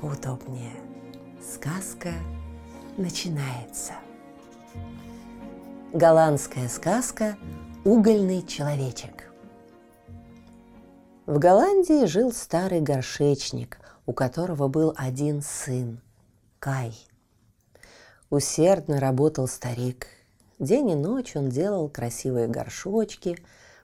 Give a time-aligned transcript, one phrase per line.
[0.00, 0.72] поудобнее.
[1.42, 2.12] Сказка
[2.96, 3.94] начинается.
[5.92, 7.36] Голландская сказка
[7.84, 9.30] «Угольный человечек».
[11.26, 16.00] В Голландии жил старый горшечник, у которого был один сын–
[16.58, 16.94] Кай.
[18.30, 20.08] Усердно работал старик.
[20.58, 23.38] День и ночь он делал красивые горшочки,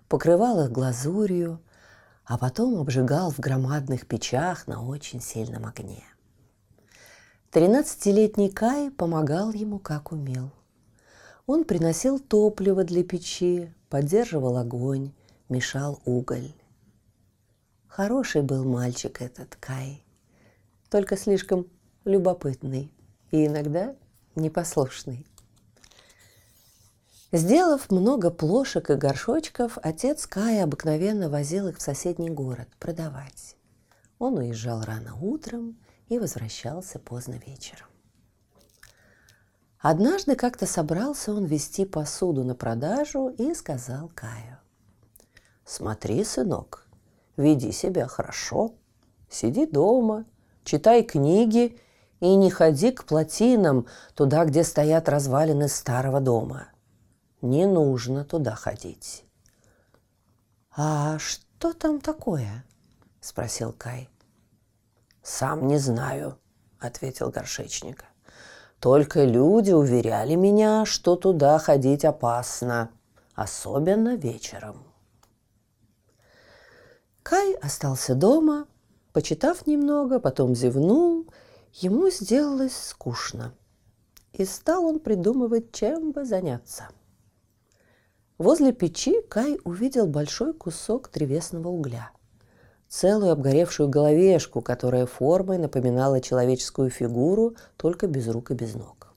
[0.08, 1.60] покрывал их глазурью,
[2.24, 6.04] а потом обжигал в громадных печах на очень сильном огне.
[7.50, 10.50] Тринадцатилетний Кай помогал ему как умел.
[11.46, 15.12] Он приносил топливо для печи, поддерживал огонь,
[15.48, 16.52] мешал уголь.
[17.86, 20.02] Хороший был мальчик этот Кай,
[20.90, 21.66] только слишком
[22.04, 22.90] любопытный
[23.30, 23.94] и иногда
[24.34, 25.26] непослушный.
[27.34, 33.56] Сделав много плошек и горшочков, отец Кая обыкновенно возил их в соседний город продавать.
[34.20, 37.88] Он уезжал рано утром и возвращался поздно вечером.
[39.80, 44.58] Однажды как-то собрался он вести посуду на продажу и сказал Каю.
[45.64, 46.86] «Смотри, сынок,
[47.36, 48.74] веди себя хорошо,
[49.28, 50.24] сиди дома,
[50.62, 51.80] читай книги
[52.20, 56.68] и не ходи к плотинам, туда, где стоят развалины старого дома–
[57.44, 59.24] не нужно туда ходить.
[60.74, 62.64] «А что там такое?»–
[63.20, 64.08] спросил Кай.
[65.22, 66.38] «Сам не знаю»,–
[66.80, 68.04] ответил горшечник.
[68.80, 72.90] «Только люди уверяли меня, что туда ходить опасно,
[73.34, 74.82] особенно вечером».
[77.22, 78.66] Кай остался дома,
[79.12, 81.26] почитав немного, потом зевнул,
[81.72, 83.54] ему сделалось скучно.
[84.32, 86.88] И стал он придумывать, чем бы заняться–
[88.38, 92.10] Возле печи Кай увидел большой кусок древесного угля.
[92.88, 99.14] Целую обгоревшую головешку, которая формой напоминала человеческую фигуру, только без рук и без ног.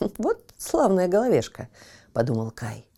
[0.16, 1.68] «Вот славная головешка»,—
[2.14, 2.88] подумал Кай.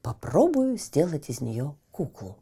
[0.00, 2.36] «Попробую сделать из нее куклу».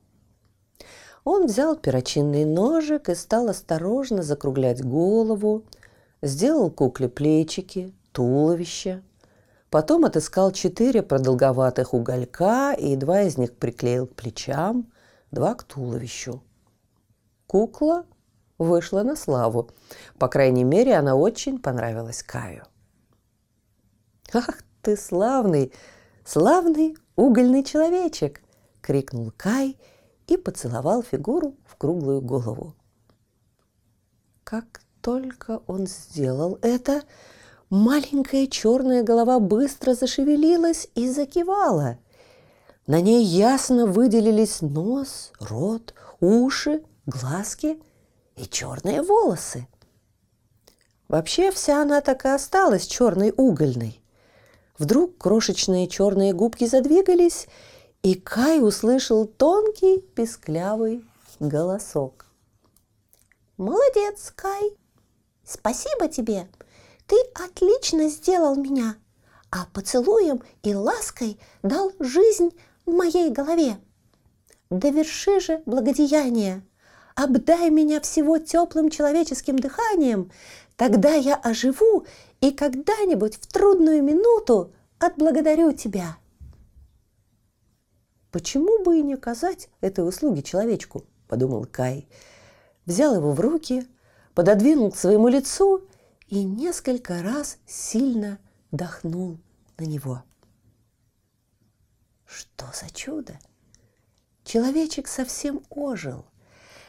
[1.25, 5.65] Он взял перочинный ножик и стал осторожно закруглять голову,
[6.23, 9.03] сделал кукле плечики, туловище—
[9.75, 14.93] Потом отыскал четыре продолговатых уголька и два из них приклеил к плечам,
[15.33, 16.45] два к туловищу.
[17.49, 18.07] Кукла
[18.57, 19.69] вышла на славу.
[20.17, 22.63] По крайней мере, она очень понравилась Каю.
[24.33, 25.73] «Ах ты славный,
[26.25, 28.43] славный угольный человечек!»—
[28.81, 29.77] крикнул Кай
[30.29, 32.77] и поцеловал фигуру в круглую голову.
[34.45, 37.03] Как только он сделал это,
[37.75, 41.99] Маленькая черная голова быстро зашевелилась и закивала.
[42.87, 47.83] На ней ясно выделились нос, рот, уши, глазки
[48.37, 49.67] и черные волосы.
[51.09, 54.01] Вообще вся она так и осталась черной угольной.
[54.79, 57.49] Вдруг крошечные черные губки задвигались,
[58.05, 61.05] и Кай услышал тонкий песклявый
[61.41, 62.27] голосок.
[63.57, 64.77] «Молодец, Кай!
[65.43, 66.47] Спасибо тебе!
[67.07, 68.97] Ты отлично сделал меня,
[69.51, 72.51] а поцелуем и лаской дал жизнь
[72.87, 73.79] в моей голове.
[74.71, 76.63] Доверши же благодеяние,
[77.15, 80.31] обдай меня всего теплым человеческим дыханием,
[80.77, 82.07] тогда я оживу
[82.41, 86.17] и когда-нибудь в трудную минуту отблагодарю тебя.
[88.31, 92.09] Почему бы и не оказать этой услуги человечку, подумал Кай.
[92.87, 93.87] Взял его в руки,
[94.35, 95.83] пододвинул к своему лицу
[96.35, 98.41] и несколько раз сильно
[98.73, 99.39] дохнул
[99.79, 100.25] на него.
[102.27, 103.39] Что за чудо!
[104.45, 106.25] Человечек совсем ожил.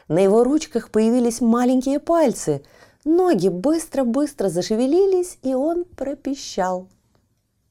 [0.08, 2.64] На его ручках появились маленькие пальцы,
[3.04, 6.88] ноги быстро-быстро зашевелились, и он пропищал.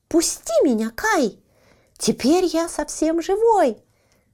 [0.08, 1.38] «Пусти меня, Кай!
[1.98, 3.78] Теперь я совсем живой!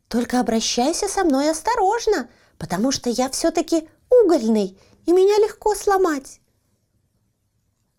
[0.09, 2.29] Только обращайся со мной осторожно,
[2.59, 6.40] потому что я все-таки угольный, и меня легко сломать!»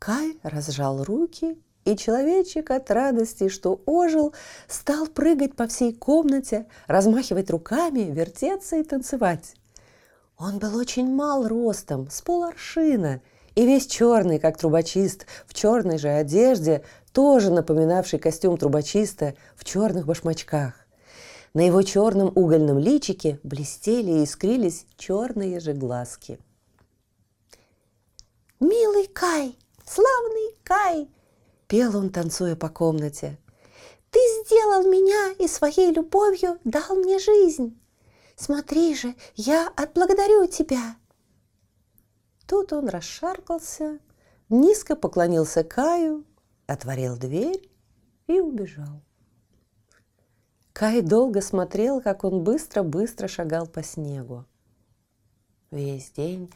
[0.05, 4.35] Кай разжал руки, и человечек от радости, что ожил,
[4.67, 9.55] стал прыгать по всей комнате, размахивать руками, вертеться и танцевать.
[10.37, 13.21] Он был очень мал ростом, с поларшина,
[13.55, 16.83] И весь черный, как трубочист, в черной же одежде,
[17.13, 20.75] тоже напоминавший костюм трубочиста, в черных башмачках.
[21.55, 26.41] На его черном угольном личике блестели и искрились черные же глазки.
[28.59, 29.57] «Милый Кай,
[29.87, 31.09] славный Кай!»–
[31.69, 33.39] пел он, танцуя по комнате.
[34.11, 37.79] «Ты сделал меня и своей любовью дал мне жизнь.
[38.37, 40.97] Смотри же, я отблагодарю тебя!»
[42.47, 43.99] Тут он расшаркался,
[44.49, 46.25] низко поклонился Каю,
[46.67, 47.71] отворил дверь
[48.27, 49.03] и убежал.
[50.73, 54.45] Кай долго смотрел, как он быстро-быстро шагал по снегу.
[55.71, 56.53] Весь день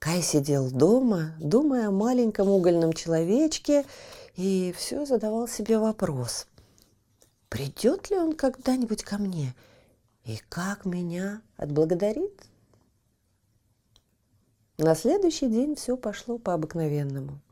[0.00, 3.86] Кай сидел дома, думая о маленьком угольном человечке,
[4.34, 6.48] и все задавал себе вопрос.
[7.48, 9.54] Придет ли он когда-нибудь ко мне
[10.24, 12.42] и как меня отблагодарит?
[14.78, 17.38] На следующий день все пошло по обыкновенному–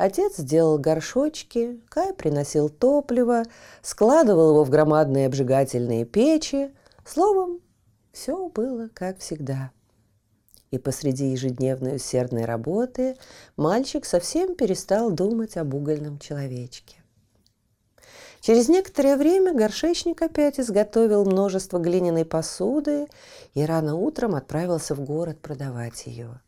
[0.00, 3.42] Отец сделал горшочки, Кай приносил топливо,
[3.82, 6.74] складывал его в громадные обжигательные печи.
[7.04, 7.60] Словом,
[8.10, 9.72] все было как всегда.
[10.70, 13.16] И посреди ежедневной усердной работы
[13.56, 16.96] мальчик совсем перестал думать об угольном человечке.
[18.40, 23.06] Через некоторое время горшечник опять изготовил множество глиняной посуды
[23.54, 26.40] и рано утром отправился в город продавать ее.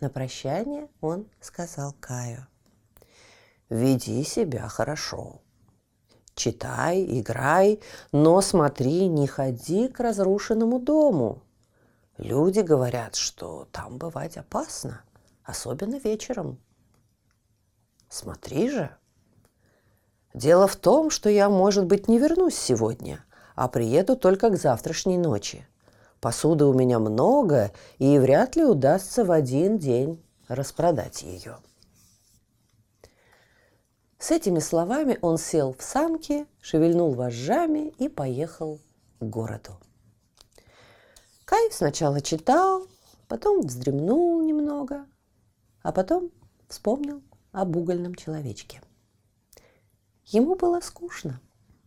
[0.00, 2.46] На прощание он сказал Каю–
[3.70, 5.40] веди себя хорошо.
[6.34, 7.80] Читай, играй,
[8.12, 11.42] но смотри, не ходи к разрушенному дому.
[12.18, 15.02] Люди говорят, что там бывать опасно,
[15.44, 16.58] особенно вечером.
[18.08, 18.96] Смотри же.
[20.32, 23.24] Дело в том, что я, может быть, не вернусь сегодня,
[23.54, 25.66] а приеду только к завтрашней ночи.
[26.20, 31.58] Посуды у меня много, и вряд ли удастся в один день распродать ее.
[34.18, 38.80] С этими словами он сел в санки, шевельнул вожжами и поехал
[39.20, 39.78] к городу.
[41.66, 42.86] Кай сначала читал,
[43.26, 45.04] потом вздремнул немного,
[45.82, 46.30] а потом
[46.68, 48.80] вспомнил об угольном человечке.
[50.26, 51.40] Ему было скучно.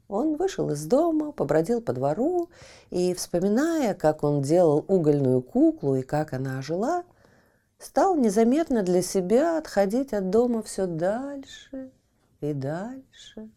[0.10, 2.50] Он вышел из дома, побродил по двору
[2.90, 7.06] и, вспоминая, как он делал угольную куклу и как она ожила,
[7.78, 11.92] стал незаметно для себя отходить от дома все дальше
[12.42, 13.50] и дальше.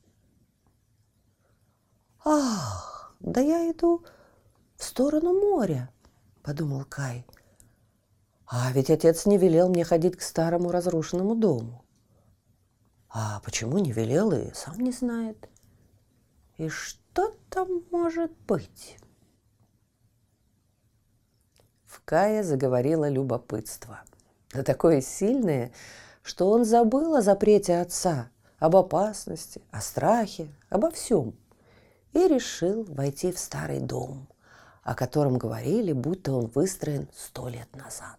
[2.24, 4.04] Ах, да я иду
[4.76, 5.90] в сторону моря,
[6.42, 7.26] подумал Кай.
[8.46, 11.84] А ведь отец не велел мне ходить к старому разрушенному дому.
[13.08, 15.48] А почему не велел и сам не знает.
[16.56, 18.98] И что там может быть?
[21.86, 24.00] В Кае заговорило любопытство.
[24.52, 25.72] Да такое сильное,
[26.22, 28.28] что он забыл о запрете отца–
[28.62, 31.34] об опасности, о страхе, обо всем.
[32.12, 34.28] И решил войти в старый дом,
[34.82, 38.19] о котором говорили, будто он выстроен сто лет назад.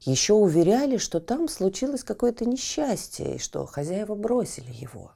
[0.00, 5.12] Еще уверяли, что там случилось какое-то несчастье, и что хозяева бросили его.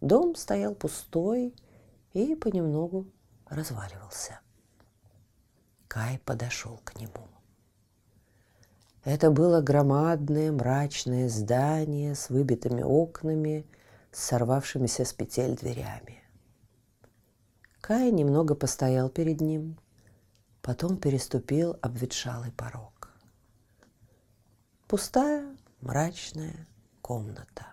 [0.00, 1.54] Дом стоял пустой
[2.12, 3.06] и понемногу
[3.46, 4.40] разваливался.
[5.88, 7.28] Кай подошел к нему.
[9.04, 13.66] Это было громадное мрачное здание с выбитыми окнами,
[14.12, 16.23] с сорвавшимися с петель дверями.
[17.86, 19.78] Кай немного постоял перед ним,
[20.62, 23.10] потом переступил обветшалый порог.
[24.88, 26.66] Пустая, мрачная
[27.02, 27.66] комната.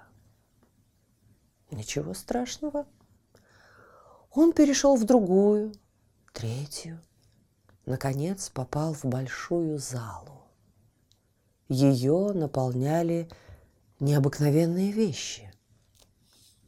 [1.72, 2.86] Ничего страшного.
[4.34, 5.72] Он перешел в другую,
[6.34, 7.00] третью,
[7.86, 10.44] наконец попал в большую залу
[11.70, 13.30] ее наполняли
[14.02, 15.54] необыкновенные вещи.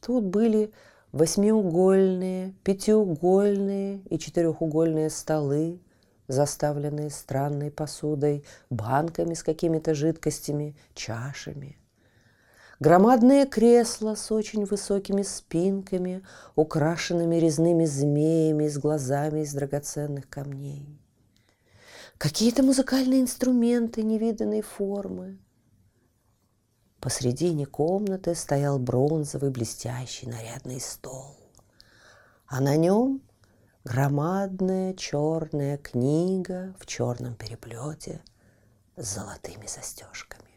[0.00, 0.72] Тут были
[1.14, 5.80] восьмиугольные, пятиугольные и четырехугольные столы,
[6.26, 11.78] заставленные странной посудой, банками с какими-то жидкостями, чашами.
[12.80, 16.24] Громадные кресла с очень высокими спинками,
[16.56, 20.98] украшенными резными змеями с глазами из драгоценных камней
[22.18, 25.38] какие-то музыкальные инструменты невиданной формы.
[27.04, 31.36] Посредине комнаты стоял бронзовый блестящий нарядный стол,
[32.46, 33.20] а на нем
[33.84, 38.22] громадная черная книга в черном переплете
[38.96, 40.48] с золотыми застежками.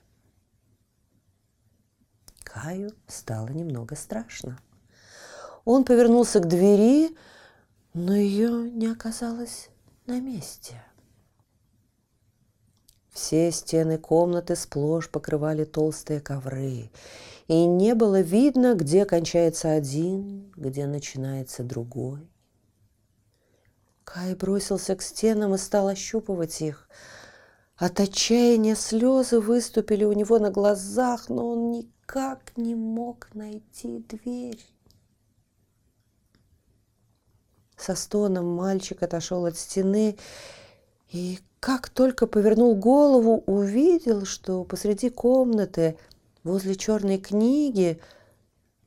[2.45, 4.57] Каю стало немного страшно.
[5.65, 7.13] Он повернулся к двери,
[7.93, 9.67] но ее не оказалось
[10.05, 10.81] на месте–
[13.17, 16.91] Все стены комнаты сплошь покрывали толстые ковры,
[17.47, 22.29] и не было видно, где кончается один, где начинается другой.
[24.03, 26.87] Кай бросился к стенам и стал ощупывать их.
[27.75, 34.63] От отчаяния слезы выступили у него на глазах, но он никак не мог найти дверь.
[37.77, 40.17] Со стоном мальчик отошел от стены
[41.11, 45.97] и, как только повернул голову, увидел, что посреди комнаты
[46.43, 47.99] возле черной книги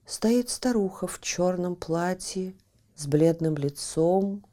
[0.06, 2.54] стоит старуха в черном платье
[2.96, 4.44] с бледным лицом,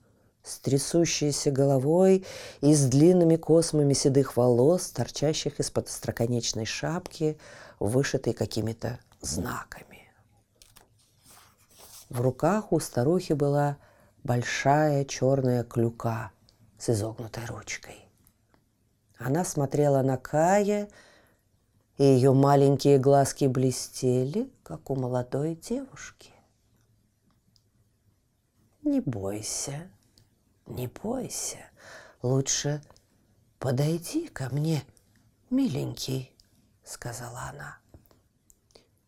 [0.44, 2.26] с трясущейся головой
[2.62, 7.38] и с длинными космами седых волос, торчащих из-под остроконечной шапки,
[7.80, 10.10] вышитой какими-то знаками.
[12.10, 13.78] В руках у старухи была
[14.24, 16.32] большая черная клюка
[16.78, 18.08] с изогнутой ручкой.
[19.18, 20.90] Она смотрела на Кая,
[21.98, 26.32] и ее маленькие глазки блестели, как у молодой девушки.
[28.84, 29.90] «Не бойся»,
[30.68, 31.60] не бойся,
[32.22, 32.82] лучше
[33.58, 34.84] подойди ко мне,
[35.50, 36.36] миленький,
[36.84, 37.78] сказала она.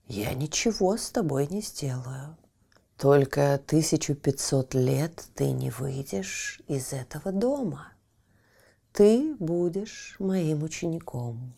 [0.06, 2.38] Я ничего с тобой не сделаю.
[3.00, 7.94] Только 1500 лет ты не выйдешь из этого дома.
[8.92, 11.54] Ты будешь моим учеником.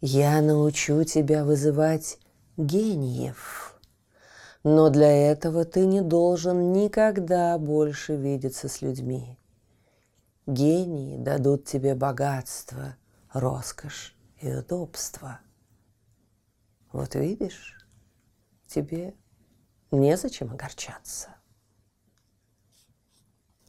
[0.00, 2.18] Я научу тебя вызывать
[2.56, 3.72] гениев–
[4.68, 9.38] но для этого ты не должен никогда больше видеться с людьми.
[10.44, 12.96] Гении дадут тебе богатство,
[13.32, 15.38] роскошь и удобство.
[16.90, 17.78] Вот видишь,
[18.66, 19.14] тебе
[20.00, 21.28] незачем огорчаться.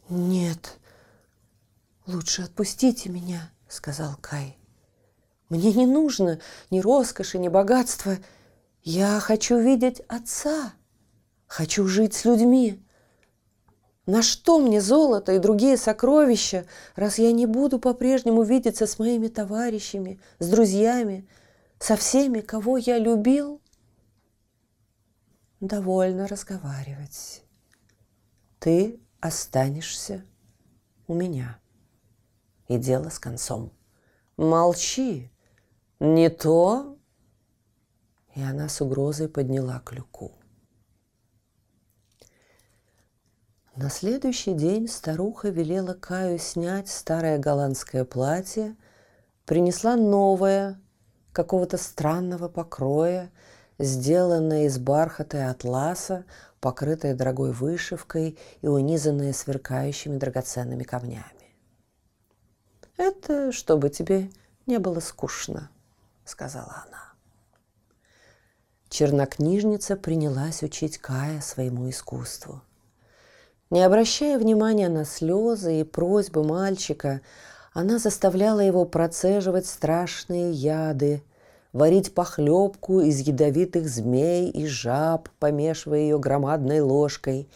[0.09, 0.79] «Нет,
[2.05, 4.57] лучше отпустите меня»,— сказал Кай.
[5.49, 8.17] «Мне не нужно ни роскоши, ни богатства.
[8.83, 10.73] Я хочу видеть отца».
[11.47, 12.83] Хочу жить с людьми.
[14.05, 16.65] На что мне золото и другие сокровища,
[16.95, 21.27] раз я не буду по-прежнему видеться с моими товарищами, с друзьями,
[21.79, 23.61] со всеми, кого я любил?
[25.59, 27.43] Довольно разговаривать.
[28.59, 30.23] Ты останешься
[31.07, 31.59] у меня.
[32.67, 33.71] И дело с концом.
[34.37, 35.31] Молчи.
[35.99, 36.97] Не то.
[38.35, 40.33] И она с угрозой подняла клюку.
[43.75, 48.75] На следующий день старуха велела Каю снять старое голландское платье,
[49.45, 50.81] принесла новое,
[51.31, 53.31] какого-то странного покроя,
[53.79, 56.25] сделанное из бархата и атласа,
[56.59, 61.55] покрытое дорогой вышивкой и унизанное сверкающими драгоценными камнями.
[62.97, 64.29] «Это чтобы тебе
[64.65, 65.69] не было скучно»,—
[66.25, 67.13] сказала она.
[68.89, 72.61] Чернокнижница принялась учить Кая своему искусству.
[73.69, 77.21] Не обращая внимания на слезы и просьбы мальчика,
[77.73, 81.21] она заставляла его процеживать страшные яды,
[81.77, 87.47] варить похлебку из ядовитых змей и жаб, помешивая ее громадной ложкой.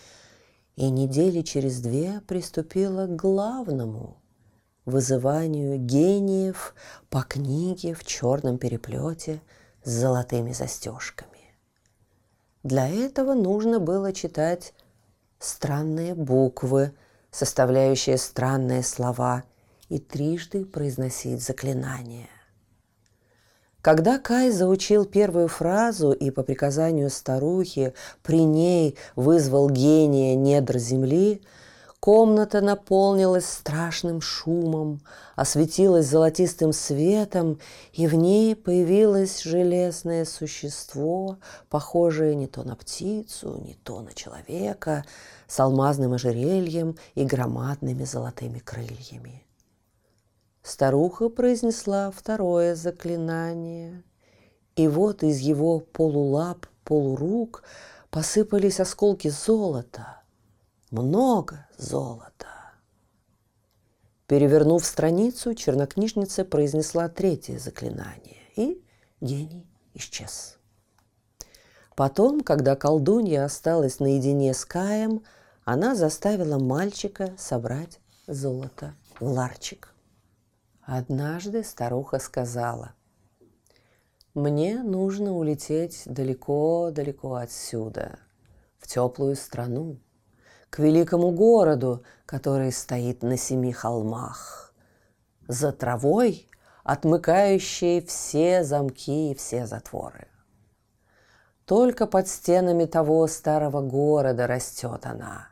[0.75, 4.17] И недели через две приступила к главному–
[4.85, 6.75] вызыванию гениев
[7.09, 9.41] по книге в черном переплете
[9.83, 11.55] с золотыми застежками.
[12.61, 14.73] Для этого нужно было читать
[15.39, 16.93] странные буквы,
[17.31, 19.43] составляющие странные слова,
[19.89, 22.29] и трижды произносить заклинания.
[23.81, 31.41] Когда Кай заучил первую фразу и по приказанию старухи при ней вызвал гения недр земли–
[32.01, 35.01] Комната наполнилась страшным шумом,
[35.35, 37.59] осветилась золотистым светом,
[37.93, 41.37] и в ней появилось железное существо,
[41.69, 45.05] похожее не то на птицу, не то на человека,
[45.47, 49.43] с алмазным ожерельем и громадными золотыми крыльями.
[50.63, 54.03] Старуха произнесла второе заклинание,
[54.75, 57.63] и вот из его полулап, полурук
[58.09, 60.17] посыпались осколки золота–
[60.91, 62.47] много золота.
[64.27, 68.83] Перевернув страницу, чернокнижница произнесла третье заклинание, и
[69.21, 70.57] гений исчез.
[71.95, 75.23] Потом, когда колдунья осталась наедине с Каем,
[75.65, 79.90] она заставила мальчика собрать золото в ларчик.
[80.83, 82.93] Однажды старуха сказала,
[84.33, 88.19] «Мне нужно улететь далеко-далеко отсюда,
[88.79, 89.99] в теплую страну,
[90.69, 94.73] к великому городу, который стоит на семи холмах.
[95.47, 96.49] За травой
[96.83, 100.27] отмыкающей все замки и все затворы.
[101.65, 105.49] Только под стенами того старого города растет она.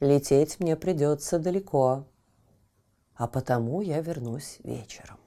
[0.00, 2.06] Лететь мне придется далеко,
[3.20, 5.18] а потому я вернусь вечером.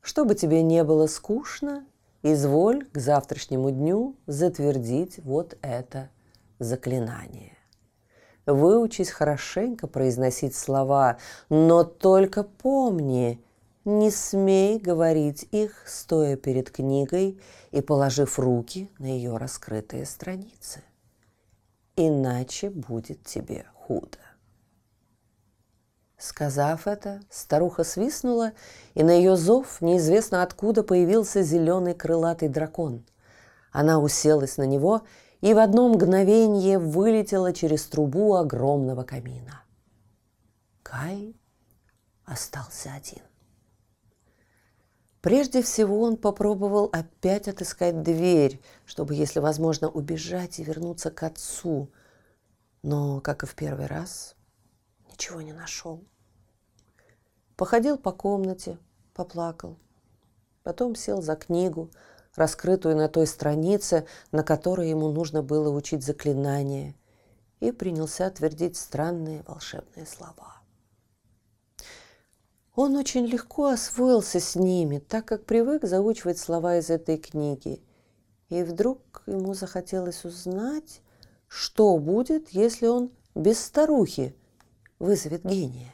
[0.00, 1.84] Чтобы тебе не было скучно,
[2.22, 6.08] изволь к завтрашнему дню затвердить вот это
[6.60, 7.58] заклинание.
[8.46, 13.44] Выучись хорошенько произносить слова, но только помни,
[13.84, 17.40] не смей говорить их, стоя перед книгой
[17.72, 20.84] и положив руки на ее раскрытые страницы.
[21.96, 24.18] Иначе будет тебе худо.
[26.22, 28.52] Сказав это, старуха свистнула,
[28.94, 33.04] и на ее зов неизвестно откуда появился зеленый крылатый дракон.
[33.72, 35.02] Она уселась на него
[35.40, 39.64] и в одно мгновение вылетела через трубу огромного камина.
[40.84, 41.34] Кай
[42.24, 43.24] остался один.
[45.22, 51.90] Прежде всего он попробовал опять отыскать дверь, чтобы, если возможно, убежать и вернуться к отцу.
[52.84, 54.36] Но, как и в первый раз,
[55.10, 56.04] ничего не нашел.
[57.56, 58.78] Походил по комнате,
[59.14, 59.76] поплакал.
[60.62, 61.90] Потом сел за книгу,
[62.34, 66.94] раскрытую на той странице, на которой ему нужно было учить заклинания,
[67.60, 70.62] и принялся твердить странные волшебные слова.
[72.74, 77.82] Он очень легко освоился с ними, так как привык заучивать слова из этой книги.
[78.48, 81.02] И вдруг ему захотелось узнать,
[81.48, 84.34] что будет, если он без старухи
[84.98, 85.92] вызовет гения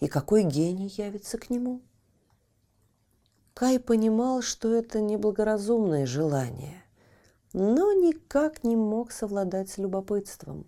[0.00, 1.82] и какой гений явится к нему.
[3.54, 6.84] Кай понимал, что это неблагоразумное желание,
[7.52, 10.64] но никак не мог совладать с любопытством.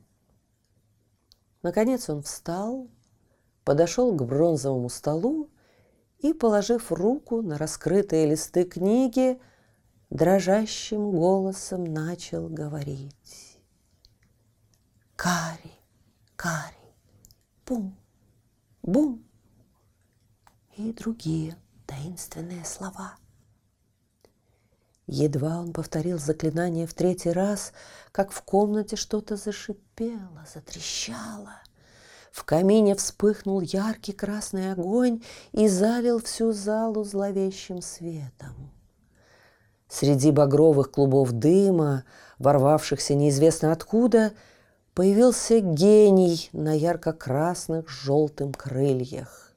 [1.62, 2.88] Наконец он встал,
[3.64, 5.50] подошел к бронзовому столу
[6.18, 9.40] и, положив руку на раскрытые листы книги,
[10.08, 13.60] дрожащим голосом начал говорить.
[15.14, 15.70] Кари,
[16.34, 16.94] кари,
[17.64, 17.99] пум,
[18.82, 19.24] бум
[20.76, 23.14] и другие таинственные слова.
[25.06, 27.72] Едва он повторил заклинание в третий раз,
[28.12, 31.56] как в комнате что-то зашипело, затрещало.
[32.30, 38.70] В камине вспыхнул яркий красный огонь и залил всю залу зловещим светом.
[39.88, 42.04] Среди багровых клубов дыма,
[42.38, 44.32] ворвавшихся неизвестно откуда,
[44.94, 49.52] появился гений на ярко-красных желтым крыльях.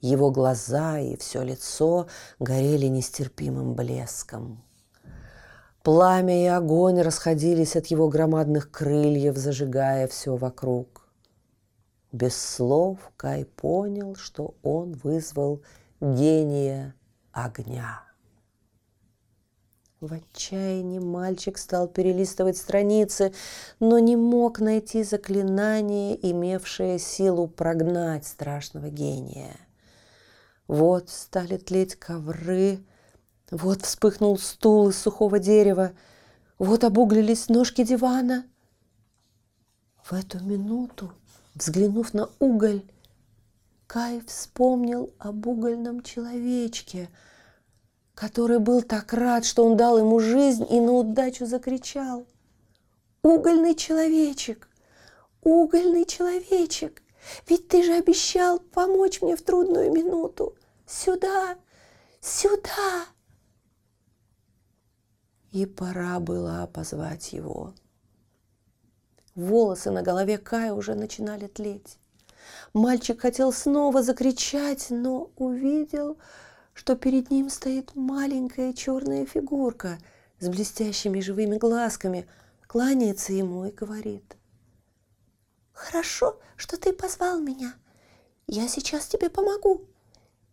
[0.00, 4.62] Его глаза и все лицо горели нестерпимым блеском.
[5.82, 11.08] Пламя и огонь расходились от его громадных крыльев, зажигая все вокруг.
[12.12, 15.62] Без слов Кай понял, что он вызвал
[16.00, 16.94] гения
[17.32, 18.02] огня.
[20.04, 23.32] В отчаянии мальчик стал перелистывать страницы,
[23.80, 29.56] но не мог найти заклинание, имевшее силу прогнать страшного гения.
[30.68, 32.84] Вот стали тлеть ковры,
[33.50, 35.92] вот вспыхнул стул из сухого дерева,
[36.58, 38.44] вот обуглились ножки дивана.
[40.02, 41.14] В эту минуту,
[41.54, 42.82] взглянув на уголь,
[43.86, 47.08] Кай вспомнил об угольном человечке–
[48.14, 52.26] который был так рад, что он дал ему жизнь и на удачу закричал.
[53.22, 54.68] «Угольный человечек!
[55.42, 57.02] Угольный человечек!
[57.48, 60.54] Ведь ты же обещал помочь мне в трудную минуту!
[60.86, 61.56] Сюда!
[62.20, 63.06] Сюда!»
[65.52, 67.74] И пора было позвать его.
[69.34, 71.98] Волосы на голове Кая уже начинали тлеть.
[72.72, 76.18] Мальчик хотел снова закричать, но увидел,
[76.74, 79.98] что перед ним стоит маленькая черная фигурка
[80.40, 82.28] с блестящими живыми глазками,
[82.66, 84.36] кланяется ему и говорит.
[85.72, 87.74] «Хорошо, что ты позвал меня.
[88.46, 89.86] Я сейчас тебе помогу.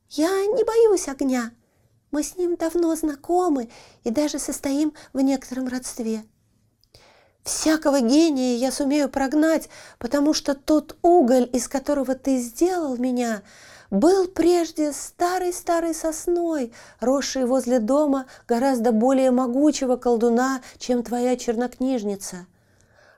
[0.09, 1.51] Я не боюсь огня.
[2.11, 3.69] Мы с ним давно знакомы
[4.03, 6.25] и даже состоим в некотором родстве.
[7.43, 13.41] Всякого гения я сумею прогнать, потому что тот уголь, из которого ты сделал меня,
[13.91, 22.47] был прежде старой-старой сосной, росшей возле дома гораздо более могучего колдуна, чем твоя чернокнижница.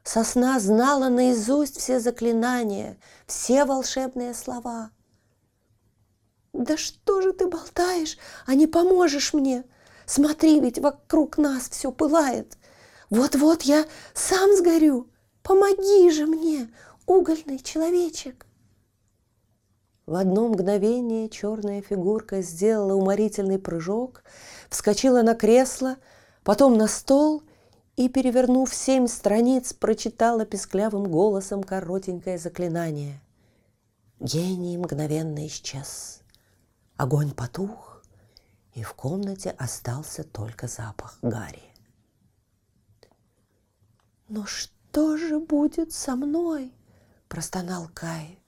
[0.03, 4.89] Сосна знала наизусть все заклинания, все волшебные слова.
[6.51, 9.63] «Да что же ты болтаешь, а не поможешь мне?
[10.05, 12.57] Смотри, ведь вокруг нас все пылает.
[13.09, 15.09] Вот-вот я сам сгорю.
[15.41, 16.73] Помоги же мне,
[17.05, 18.45] угольный человечек!»
[20.05, 24.23] В одно мгновение черная фигурка сделала уморительный прыжок,
[24.69, 25.95] вскочила на кресло,
[26.43, 27.41] потом на стол
[27.95, 33.21] и, перевернув семь страниц, прочитала песклявым голосом коротенькое заклинание.
[34.19, 36.21] Гений мгновенно исчез.
[36.97, 38.03] Огонь потух,
[38.73, 41.63] и в комнате остался только запах Гарри.
[44.27, 46.73] «Но что же будет со мной?»–
[47.29, 48.42] простонал Кай.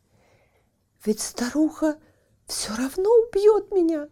[1.06, 2.00] Ведь старуха
[2.48, 4.10] все равно убьет меня.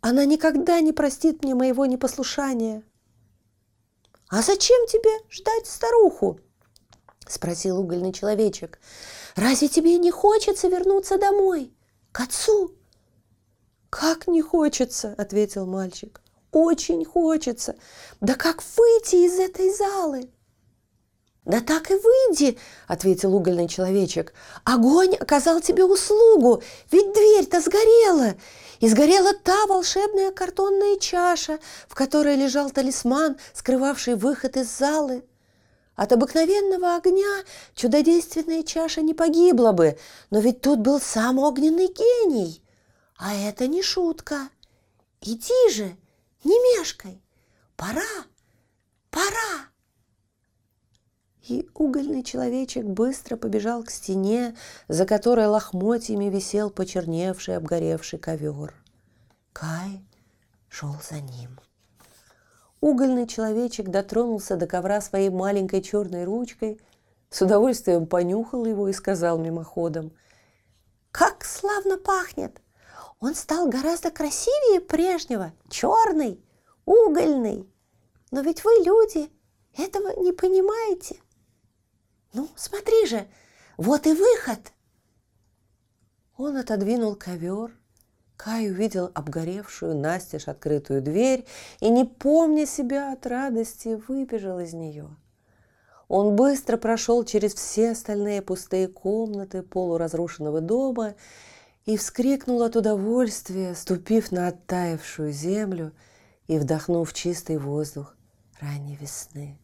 [0.00, 2.84] Она никогда не простит мне моего непослушания.
[4.28, 6.38] «А зачем тебе ждать старуху?»–
[7.26, 8.78] спросил угольный человечек.
[9.34, 11.74] «Разве тебе не хочется вернуться домой,
[12.12, 12.74] к отцу?»
[13.90, 16.20] «Как не хочется?»– ответил мальчик.
[16.52, 17.76] «Очень хочется.
[18.20, 20.30] Да как выйти из этой залы?»
[21.48, 24.34] «Да так и выйди»,— ответил угольный человечек.
[24.64, 28.34] «Огонь оказал тебе услугу, ведь дверь-то сгорела.
[28.80, 31.58] И сгорела та волшебная картонная чаша,
[31.88, 35.24] в которой лежал талисман, скрывавший выход из залы.
[35.96, 37.42] От обыкновенного огня
[37.74, 42.62] чудодейственная чаша не погибла бы, но ведь тут был сам огненный гений.
[43.16, 44.50] А это не шутка.
[45.22, 45.96] Иди же,
[46.44, 47.22] не мешкай.
[47.74, 48.26] Пора,
[49.10, 49.68] пора.
[51.48, 54.54] И угольный человечек быстро побежал к стене,
[54.86, 58.74] за которой лохмотьями висел почерневший, обгоревший ковер.
[59.54, 60.04] Кай
[60.68, 61.58] шел за ним.
[62.82, 66.78] Угольный человечек дотронулся до ковра своей маленькой черной ручкой,
[67.30, 70.12] с удовольствием понюхал его и сказал мимоходом,
[71.10, 72.60] «Как славно пахнет!
[73.20, 76.44] Он стал гораздо красивее прежнего, черный,
[76.84, 77.66] угольный.
[78.30, 79.30] Но ведь вы, люди,
[79.76, 81.16] этого не понимаете.
[82.32, 83.26] Ну, смотри же,
[83.76, 84.72] вот и выход.
[86.36, 87.72] Он отодвинул ковер.
[88.36, 91.44] Кай увидел обгоревшую настежь открытую дверь
[91.80, 95.08] и, не помня себя от радости, выбежал из нее.
[96.06, 101.16] Он быстро прошел через все остальные пустые комнаты полуразрушенного дома
[101.84, 105.92] и вскрикнул от удовольствия, ступив на оттаившую землю
[106.46, 108.14] и вдохнув чистый воздух
[108.60, 109.58] ранней весны.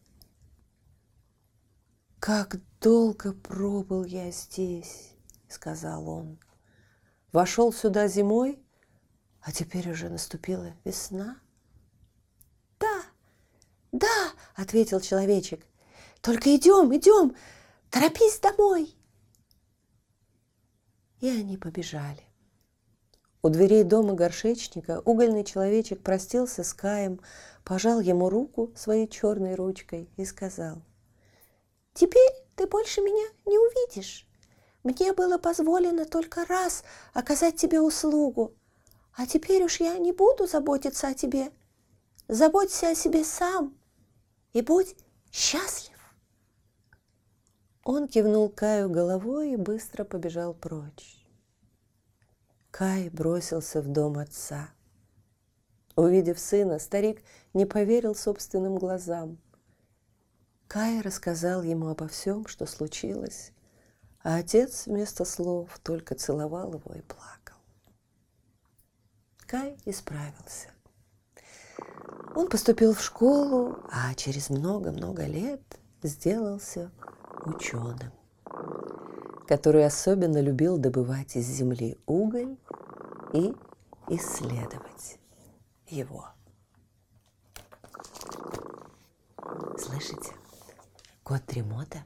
[2.19, 5.11] «Как долго пробыл я здесь!»—
[5.47, 6.39] сказал он.
[7.31, 8.59] «Вошел сюда зимой,
[9.41, 11.39] а теперь уже наступила весна?»
[12.79, 13.03] «Да,
[13.91, 15.65] да!»— ответил человечек.
[16.21, 17.35] «Только идем, идем!
[17.91, 18.95] Торопись домой!»
[21.19, 22.23] И они побежали.
[23.43, 27.19] У дверей дома горшечника угольный человечек простился с Каем,
[27.63, 30.81] пожал ему руку своей черной ручкой и сказал—
[31.95, 34.27] Теперь ты больше меня не увидишь.
[34.83, 38.53] Мне было позволено только раз оказать тебе услугу,
[39.15, 41.51] а теперь уж я не буду заботиться о тебе.
[42.27, 43.75] Заботься о себе сам
[44.51, 44.95] и будь
[45.31, 45.97] счастлив.
[47.83, 51.25] Он кивнул Каю головой и быстро побежал прочь.
[52.71, 54.69] Кай бросился в дом отца.
[55.95, 59.37] Увидев сына, старик не поверил собственным глазам.
[60.67, 63.51] Кай рассказал ему обо всем, что случилось,
[64.23, 67.57] а отец вместо слов только целовал его и плакал.
[69.47, 70.69] Кай исправился.
[72.35, 75.61] Он поступил в школу, а через много-много лет
[76.01, 76.91] сделался
[77.45, 78.11] ученым,
[79.47, 82.57] который особенно любил добывать из земли уголь
[83.33, 83.53] и
[84.09, 85.19] исследовать
[85.87, 86.27] его.
[89.77, 90.33] Слышите?
[91.25, 92.05] Кот Тремота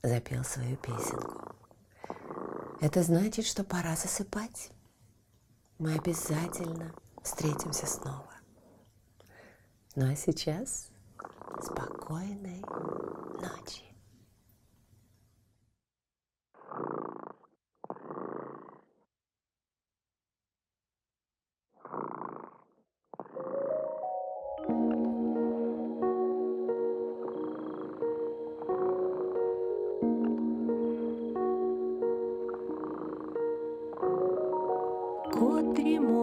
[0.00, 1.56] запел свою песенку.
[2.80, 4.70] Это значит, что пора засыпать.
[5.80, 8.32] Мы обязательно встретимся снова.
[9.96, 10.88] Ну а сейчас
[11.60, 12.60] спокойной
[13.40, 13.82] ночи.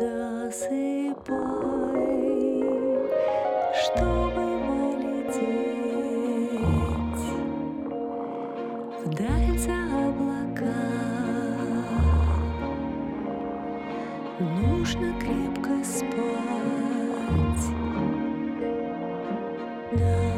[0.51, 1.76] засыпай,
[19.99, 20.36] now.